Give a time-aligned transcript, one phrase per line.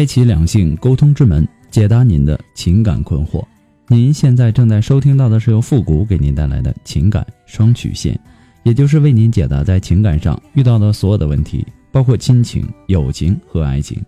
[0.00, 3.44] 开启两性沟通之门，解答您的情感困惑。
[3.86, 8.18] 您现在正在收听到的是由复古给您带来的情感双曲线，
[8.62, 14.02] 也就是为您解答在情感上遇到的所有的问题，包括亲情、友情和爱情。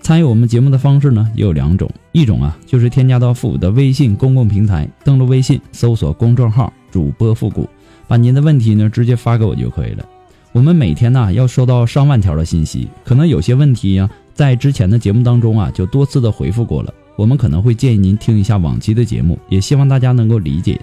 [0.00, 7.68] 参与我们节目的方式呢，也有两种，一种啊就是添加到复古的微信公共平台，登录微信搜索公众号“主播复古”，
[8.08, 10.08] 把您的问题呢直接发给我就可以了。
[10.52, 14.08] 我们每天呢要收到上万条的信息，可能有些问题呀。
[14.38, 16.94] 在之前的节目当中啊，就多次的回复过了。
[17.16, 20.80] 我们可能会建议您听一下往期的节目，也希望大家能够理解。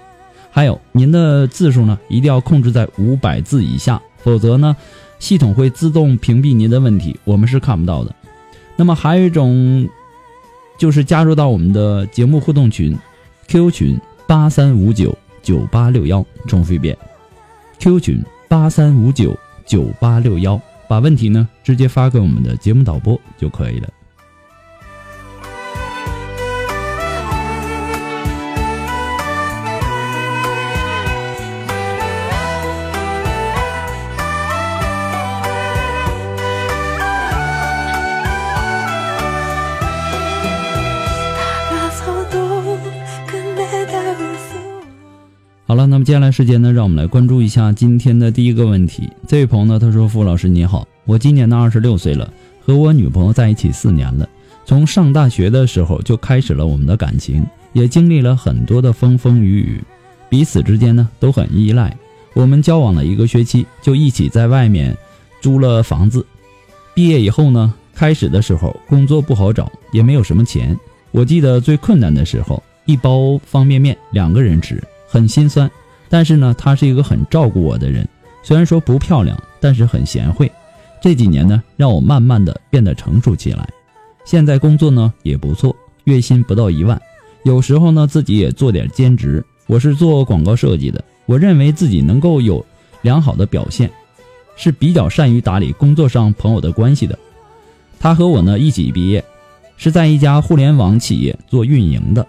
[0.50, 4.76] 还有，您的字数呢，一定要控制在五百字以下，否则呢，
[5.18, 8.14] 系统会自动屏蔽您的问题，我们是看不到的。
[8.76, 9.88] 那么还有一种，
[10.76, 12.94] 就是加入到我们的节目互动群
[13.48, 16.94] ，Q 群八三五九九八六幺，重复一遍
[17.78, 20.60] ，Q 群八三五九九八六幺。
[20.88, 23.88] 把问题呢直接发给我们的节目导播就可以了。
[45.68, 49.10] 好了，那么接下来时间呢，让我们来关注一下今天的第一个问题。
[49.26, 52.32] 这位朋友呢，他说：“傅老师你好，我今年呢二十六岁了，
[52.64, 54.28] 和我女朋友在一起四年了。
[54.64, 59.82] 从上大学的时候就开始了我们的感情，也经历了很多的风风雨雨，
[60.28, 61.92] 彼此之间呢都很依赖。
[62.34, 64.96] 我们交往了一个学期，就一起在外面
[65.40, 66.24] 租了房子。
[66.94, 70.78] 毕业以后呢，开始的时候工作不好找，也没有什么钱。
[71.10, 75.70] 我记得最困难的时候，一包方便面两个人吃。”很心酸，
[76.08, 78.06] 但是呢，她是一个很照顾我的人。
[78.42, 80.50] 虽然说不漂亮，但是很贤惠。
[81.00, 83.68] 这几年呢，让我慢慢的变得成熟起来。
[84.24, 85.74] 现在工作呢也不错，
[86.04, 87.00] 月薪不到一万。
[87.44, 89.44] 有时候呢，自己也做点兼职。
[89.66, 92.64] 我是做广告设计的，我认为自己能够有
[93.02, 93.90] 良好的表现，
[94.56, 97.18] 是比较善于打理工作上朋友的关系的。
[97.98, 99.24] 他和我呢一起毕业，
[99.76, 102.26] 是在一家互联网企业做运营的，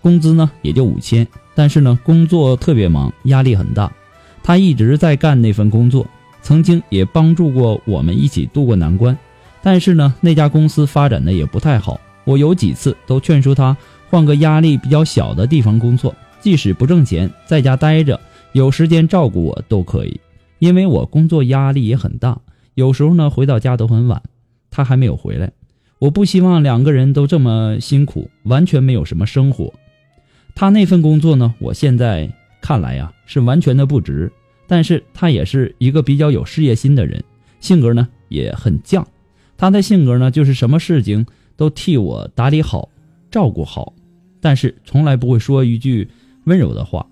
[0.00, 1.26] 工资呢也就五千。
[1.54, 3.92] 但是呢，工作特别忙，压力很大。
[4.42, 6.06] 他一直在干那份工作，
[6.40, 9.16] 曾经也帮助过我们一起度过难关。
[9.62, 12.00] 但是呢，那家公司发展的也不太好。
[12.24, 13.76] 我有几次都劝说他
[14.08, 18.18] 换个压力比较小的地方工作，即使不挣钱，在家待着，
[18.52, 20.18] 有时间照顾我都可以。
[20.60, 22.38] 因为我工作压力也很大，
[22.74, 24.22] 有时候呢回到家都很晚，
[24.70, 25.50] 他还没有回来。
[25.98, 29.72] 我不希望两个人都这么辛苦，完全没有什么生活。
[30.54, 32.30] 他那份工作呢，我现在
[32.60, 34.30] 看来呀是完全的不值，
[34.66, 37.22] 但是他也是一个比较有事业心的人，
[37.60, 39.04] 性格呢也很犟。
[39.56, 42.88] 他的性格呢就是什么事情都替我打理好、
[43.30, 43.94] 照顾好，
[44.40, 46.08] 但是从来不会说一句
[46.44, 47.06] 温柔的话，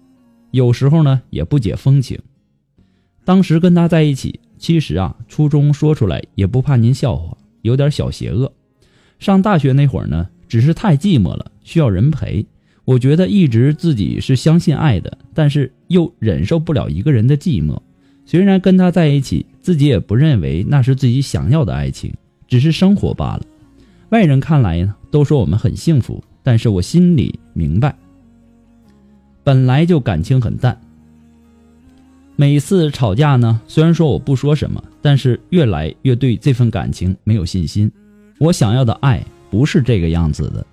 [0.51, 2.19] 有时候呢也不解风情。
[3.25, 8.53] 当时跟他在一起，其实啊初衷说出来也不怕您笑话，有点小邪恶。
[9.19, 12.47] 上大学那会儿呢，只是太寂寞了，需要人陪。
[12.89, 17.79] 我觉得一直自己是相信爱的，但是又忍受不了一个人的寂寞。
[18.25, 22.11] 虽然跟他在一起，自己也不认为那是自己想要的爱情，
[22.47, 23.43] 只是生活罢了。
[24.09, 27.95] 外人看来呢，都说我们很幸福，但是我心里明白，
[29.45, 30.81] 本来就感情很淡。
[32.37, 37.93] 每次吵架呢，虽然说我不说什么，但是越来越对这份感情没有信心。
[38.39, 40.67] 我想要的爱不是这个样子的。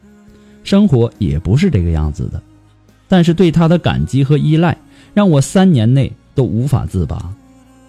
[0.65, 2.41] 生活也不是这个样子的，
[3.07, 4.75] 但是对他的感激和依赖
[5.13, 7.33] 让我三年内都无法自拔。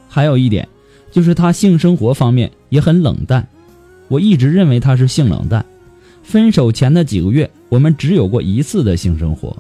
[0.09, 0.69] 还有一点，
[1.11, 3.49] 就是他性生活方面也很冷淡，
[4.09, 5.65] 我一直认为他是性冷淡。
[6.23, 9.57] 分手前的几个月，我们只有过一次的性生活，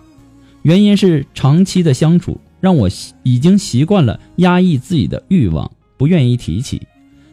[0.63, 2.91] 原因是长期的相处让我
[3.23, 6.83] 已经习惯了压抑自己的欲望，不愿意提起。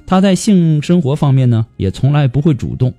[0.06, 2.94] 他在性生活方面呢，也从来不会主动。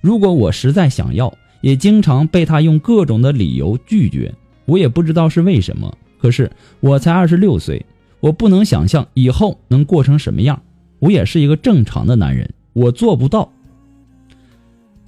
[0.00, 4.34] 如果我实在想要，也经常被他用各种的理由拒绝，
[4.64, 5.92] 我也不知道是为什么。
[6.18, 6.50] 可是
[6.80, 7.84] 我才二十六岁，
[8.20, 10.62] 我不能想象以后能过成什么样。
[10.98, 13.52] 我也是一个正常的男人，我做不到。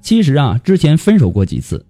[0.01, 1.85] 其实啊，之前分手过几次，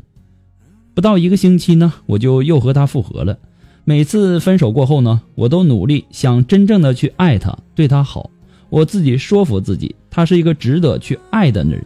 [0.93, 3.37] 不到一个星期呢，我就又和他复合了。
[3.83, 8.29] 每次分手过后呢，我都努力想真正的去爱他，对他好。
[8.69, 11.85] 我自己说服自己，他是一个值得去爱的人。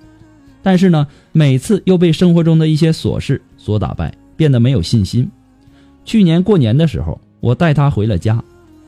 [0.66, 5.30] 但是呢，每次又被生活中的一些琐事所打败，变得没有信心。
[6.04, 8.44] 去年过年的时候，我带他回了家，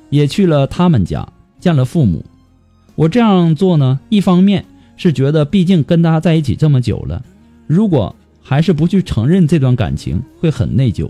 [0.10, 1.28] 也去了他们家
[1.60, 2.26] 见了父母。
[2.96, 4.66] 我这样做呢，一方面
[4.96, 7.24] 是觉得毕竟跟他在一起这么久了，
[7.68, 11.08] 如果还是不去承认这段感情，会很内疚；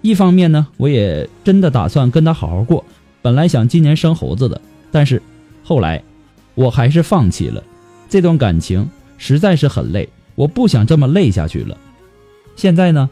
[0.00, 2.82] 一方面呢，我也真的打算跟他好好过。
[3.20, 4.58] 本来想今年生猴子的，
[4.90, 5.22] 但是
[5.62, 6.02] 后来
[6.54, 7.62] 我还是放弃了
[8.08, 8.88] 这段感情。
[9.20, 11.76] 实在是很累，我不想这么累下去了。
[12.56, 13.10] 现在呢，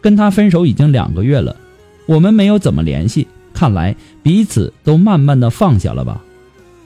[0.00, 1.56] 跟他分手已经两个月了，
[2.06, 6.22] 我们没有怎么联系，看来彼此都慢慢的放下了吧。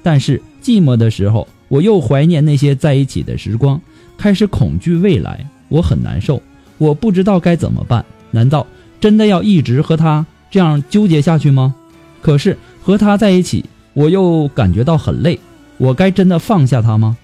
[0.02, 3.78] 但是寂寞的时候，我又怀念那些在一起的时光，
[4.16, 6.42] 开始恐惧未来，我很难受，
[6.78, 8.02] 我不知道该怎么办。
[8.30, 8.66] 难道
[8.98, 11.74] 真的要一直和他这样纠结下去吗？
[12.22, 13.62] 可是和他在一起，
[13.92, 15.38] 我又感觉到很累，
[15.76, 17.18] 我该真的放下他吗？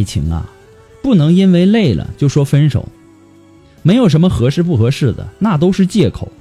[0.00, 0.48] 爱情啊，
[1.02, 2.88] 不能因为累了就说分手，
[3.82, 6.32] 没有什么合适不合适的，那都是借口。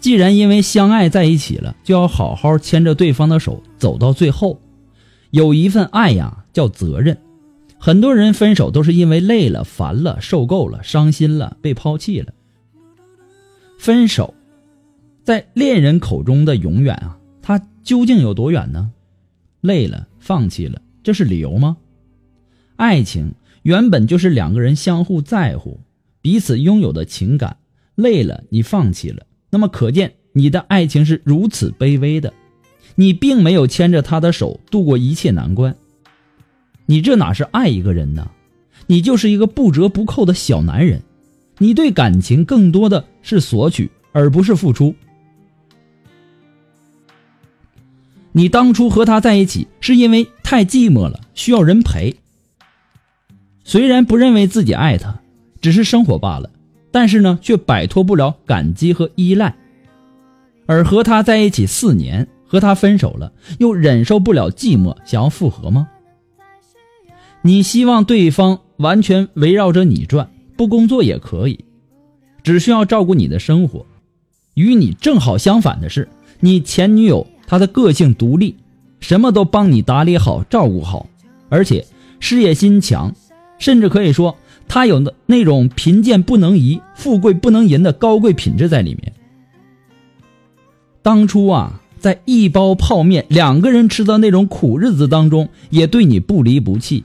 [0.00, 4.60] 既然因为相爱在一起了，就要好好牵着对方的手走到最后。
[5.30, 7.16] 有一份爱呀，叫责任。
[7.78, 12.32] 很多人分手都是因为累了、烦了、受够了、伤心了、被抛弃了。
[13.78, 14.34] 分手，
[15.22, 18.90] 在恋人口中的永远啊，它究竟有多远呢？
[19.60, 21.76] 累了，放弃了，这是理由吗？
[22.80, 25.80] 爱情原本就是两个人相互在乎、
[26.22, 27.58] 彼此拥有的情感。
[27.94, 32.32] 累了，你放弃了，那么可见你的爱情是如此卑微的。
[32.94, 35.76] 你并没有牵着他的手度过一切难关。
[36.86, 38.30] 你这哪是爱一个人呢？
[38.86, 41.02] 你就是一个不折不扣的小男人。
[41.58, 44.94] 你对感情更多的是索取，而不是付出。
[48.32, 52.16] 你当初和他在一起是因为太寂寞了，需要人陪。
[53.70, 55.20] 虽然不认为自己爱他，
[55.60, 56.50] 只是生活罢了，
[56.90, 59.54] 但是呢，却摆脱不了感激和依赖。
[60.66, 65.88] 而和他在一起四年，和他分手了，又忍受不了寂寞，想要复合吗？
[67.42, 71.64] 你希望对方完全围绕着你转，不工作也可以，
[72.42, 73.86] 只需要照顾你的生活。
[74.54, 76.08] 与你正好相反的是，
[76.40, 78.56] 你前女友她的个性独立，
[78.98, 81.06] 什么都帮你打理好、照顾好，
[81.48, 81.86] 而且
[82.18, 83.14] 事业心强。
[83.60, 84.36] 甚至可以说，
[84.66, 89.12] 他有那那种贫贱不能移、富贵不能淫的高贵品质在里面。
[91.02, 97.04] 当初啊，在一包泡面两个人吃的那种苦日子当中，也对你不离不弃。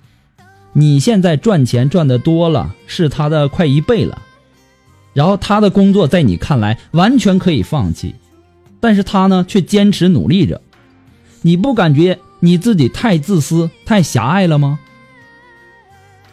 [0.73, 4.21] 你现在赚钱赚的多了，是他的快一倍了。
[5.13, 8.15] 然后他的工作在你看来完全可以放弃，
[8.81, 10.61] 但是他呢却坚持努力着。
[11.41, 14.79] 你不感觉你自己太自私、太狭隘了吗？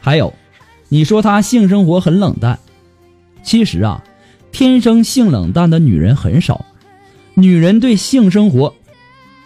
[0.05, 0.35] 还有，
[0.89, 2.59] 你说她性生活很冷淡，
[3.45, 4.03] 其实啊，
[4.51, 6.65] 天生性冷淡的女人很少。
[7.35, 8.75] 女人对性生活，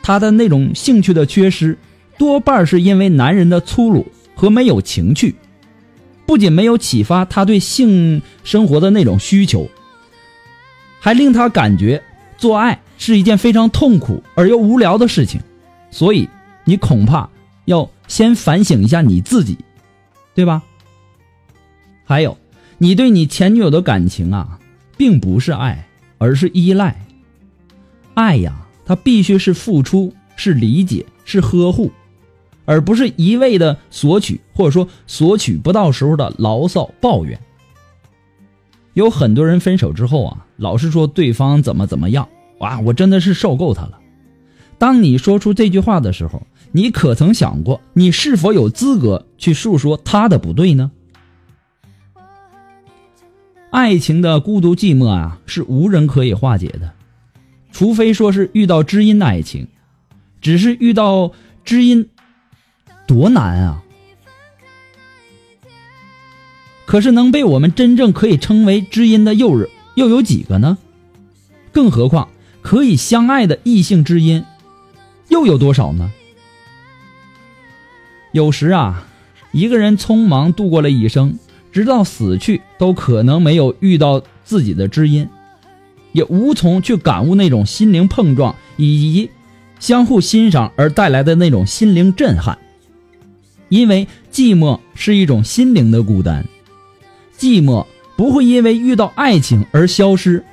[0.02, 1.76] 她的那种兴趣的缺失，
[2.16, 5.34] 多半是因为男人的粗鲁和没有情趣，
[6.24, 9.68] 不仅没有启发她对性生活的那种需求，
[10.98, 12.02] 还令她感觉
[12.38, 15.38] 做爱是一件非常痛苦而又无聊的事情。
[15.90, 16.26] 所以，
[16.64, 17.28] 你恐怕
[17.66, 19.58] 要先反省一下你自己。
[20.36, 20.62] 对吧？
[22.04, 22.38] 还有，
[22.78, 24.60] 你对你前女友的感情啊，
[24.96, 25.88] 并不是爱，
[26.18, 27.04] 而是依赖。
[28.14, 31.90] 爱呀，它必须是付出，是理解，是呵护，
[32.66, 37.40] 而不是一味的索取，或者说索取不到时候的牢骚抱怨。
[38.92, 42.28] 有很多人分手之后啊，老是说对方怎么怎么样，
[42.58, 43.98] 哇，我真的是受够他了。
[44.78, 50.90] 当你说出这句话的时候，你可曾想过，你是否有资格去诉说他的不对呢？
[53.70, 56.92] 爱情的孤独寂寞啊，是无人可以化解的，
[57.72, 59.68] 除非说是遇到知音的爱情。
[60.42, 61.32] 只是遇到
[61.64, 62.10] 知音，
[63.06, 63.82] 多难啊！
[66.84, 70.76] 可是能被我们真正可以称为知音的又又有几个呢？
[71.72, 72.28] 更何况
[72.60, 74.44] 可以相爱的异性知音，
[75.30, 76.12] 又有多少呢？
[78.36, 79.06] 有时啊，
[79.50, 81.38] 一个人匆忙度过了一生，
[81.72, 85.26] 直到死去都可能没有遇到自己的知音。
[86.12, 89.30] 也无从去感悟那种心灵碰撞以及
[89.80, 92.58] 相互欣赏而带来的那种心灵震撼。
[93.70, 96.44] 因为寂寞是一种心灵的孤单，
[97.38, 97.86] 寂寞
[98.18, 100.44] 不会因为遇到爱情而消失，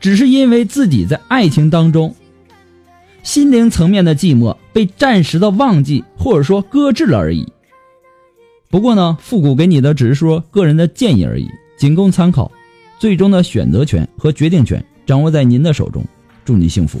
[0.00, 2.12] 只是因为自己在爱情当中，
[3.22, 7.46] 心灵层面的寂寞被暂时的忘记或者说搁置了而已。
[8.70, 12.50] 不过呢，复古给你的只是说个人的建议而已，仅供参考，
[12.98, 16.04] 最终的选择权和决定权掌握在您的手中。
[16.44, 17.00] 祝你幸福。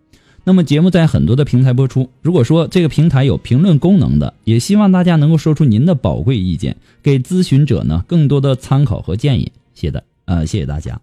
[0.43, 2.09] 那么节目在很多的平台播出。
[2.23, 9.51] 如果说这个平台有评论功能的，也希望大家能够说出您的宝贵意见，给咨询者呢更多的参考和建议。
[9.75, 10.99] 谢谢的，呃，谢谢大家。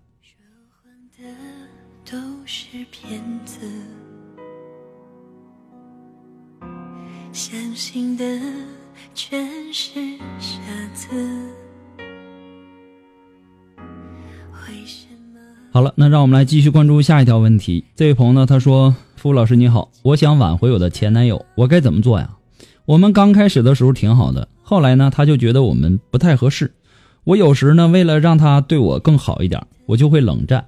[7.33, 8.25] 相信的
[9.14, 10.00] 全是
[10.40, 10.59] 傻
[10.92, 11.07] 子。
[15.71, 17.85] 好了，那让我们来继续关注下一条问题。
[17.95, 18.97] 这位朋友呢，他说。
[19.19, 22.37] 付老师你好，我想挽回我的前男友，我该怎么做呀？
[22.85, 26.73] 我们刚开始的时候挺好的，后来呢，他就觉得我们不太合适。
[27.25, 30.65] 我有时呢，为了让他对我更好一点，我就会冷战。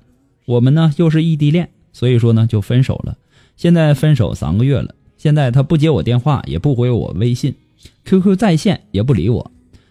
[0.47, 3.17] 我们呢又是异地恋，所以说呢就分手了。
[3.57, 7.55] 现在分手三个月了，现在他不接我电话，也不回我微信
[8.05, 9.49] ，QQ 在线也不理我。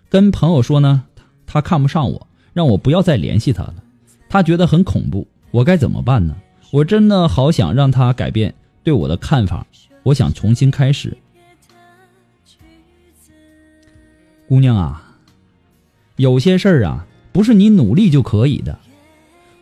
[0.09, 1.03] 跟朋友说呢，
[1.47, 3.75] 他看不上我，让我不要再联系他了。
[4.27, 6.35] 他觉得很恐怖，我该怎么办呢？
[6.71, 9.65] 我真的好想让他改变对我的看法，
[10.03, 11.17] 我想重新开始。
[14.47, 15.17] 姑娘啊，
[16.15, 18.77] 有些事儿啊，不是你努力就可以的。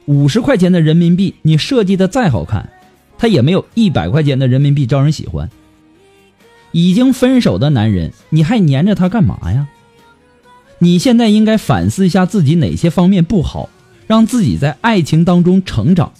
[0.05, 2.69] 五十块钱的人民币，你设计的再好看，
[3.17, 5.49] 它也没有一百块钱的人民币招人喜欢。
[6.73, 9.67] 已经分手的男人，你还粘着他干嘛呀？
[10.79, 13.69] 你现在应该反思一下自己哪些方面不好，
[14.07, 16.11] 让自己在爱情当中成长。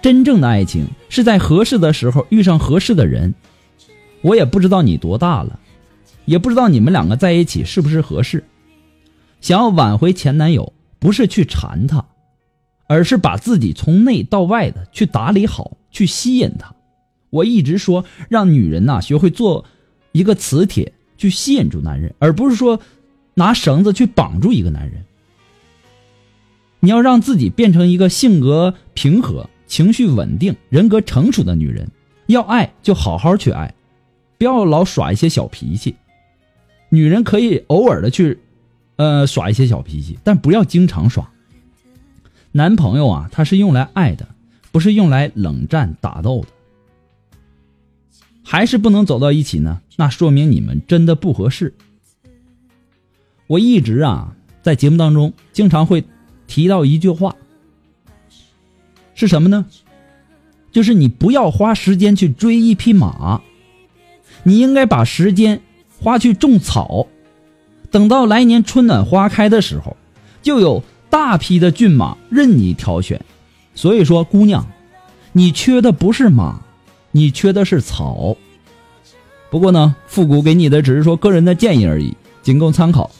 [0.00, 3.34] 真正的爱情是在合适的时候遇上合适的人。
[4.22, 5.58] 我也不知道你多大了，
[6.24, 8.44] 也不知道你们两个在一起是不是合适。
[9.40, 12.04] 想要挽回前男友，不是去缠他，
[12.88, 16.74] 而是把自己从内到外的去打理好，去吸引他。
[17.30, 19.64] 我一直说，让女人呐学会做
[20.12, 22.80] 一个磁铁，去吸引住男人，而不是说
[23.34, 25.04] 拿绳子去绑住一个男人。
[26.80, 29.48] 你要让自己变成一个性格平和。
[29.68, 31.88] 情绪稳定、人格成熟的女人，
[32.26, 33.72] 要爱就好好去爱，
[34.38, 35.94] 不要老耍一些小脾气。
[36.88, 38.40] 女人可以偶尔的去，
[38.96, 41.30] 呃，耍一些小脾气，但不要经常耍。
[42.50, 44.26] 男朋友啊，他是用来爱的，
[44.72, 46.48] 不是用来冷战打斗的。
[48.42, 49.82] 还是不能走到一起呢？
[49.96, 51.74] 那说明你们真的不合适。
[53.46, 56.02] 我一直啊，在节目当中经常会
[56.46, 57.36] 提到一句话。
[59.18, 59.66] 是什么呢？
[60.70, 63.40] 就是你不要花时间去追一匹马，
[64.44, 65.60] 你应该把时间
[66.00, 67.08] 花去种草。
[67.90, 69.96] 等到来年春暖花开的时候，
[70.40, 73.20] 就有大批的骏马任你挑选。
[73.74, 74.64] 所以说，姑娘，
[75.32, 76.60] 你缺的不是马，
[77.10, 78.36] 你缺的是草。
[79.50, 83.10] 不过呢，复古给你的只是说个人的建议而已，仅供参考。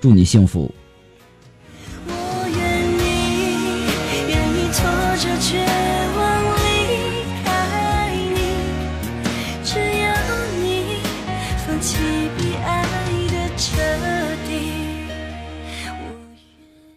[0.00, 0.72] 祝你幸福。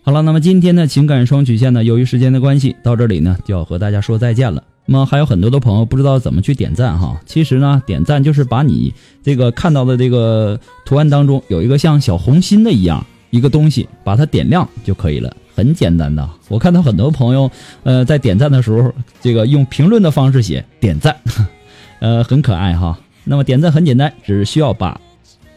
[0.08, 4.64] 好了，那么今天的情感双曲线呢，由于时间的关系，到这里呢就要和大家说再见了。
[4.86, 16.26] 那么还有很多的朋友不知道怎么去点赞哈，其实呢，点赞就是把你这个看到的这个图案当中有一个像小红心的一样一个东西，把它点亮就可以了，很简单的。
[16.48, 17.52] 我看到很多朋友，
[17.84, 18.90] 呃，在点赞的时候，
[19.22, 21.14] 这个用评论的方式写点赞，
[22.00, 22.98] 呃，很可爱哈。
[23.26, 25.02] 那么点赞很简单，只需要把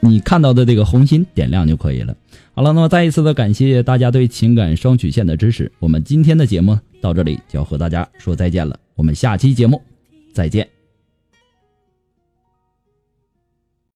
[0.00, 2.14] 你看到的这个红心点亮就可以了。
[2.52, 5.70] 好了，那么再一次的感谢大家对情感双曲线的支持。
[5.78, 9.80] 我们今天的节目到这里就要和大家说再见了，我们下期节目
[10.32, 10.79] 再见。